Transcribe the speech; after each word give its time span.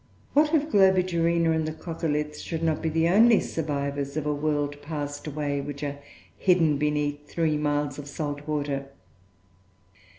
What 0.33 0.51
if 0.55 0.71
Globigerina 0.71 1.51
and 1.51 1.67
the 1.67 1.73
Coccoliths 1.73 2.43
should 2.43 2.63
not 2.63 2.81
be 2.81 2.89
the 2.89 3.07
only 3.07 3.39
survivors 3.39 4.17
of 4.17 4.25
a 4.25 4.33
world 4.33 4.81
passed 4.81 5.27
away, 5.27 5.61
which 5.61 5.83
are 5.83 5.99
hidden 6.35 6.79
beneath 6.79 7.29
three 7.29 7.55
miles 7.55 7.99
of 7.99 8.07
salt 8.07 8.47
water? 8.47 8.87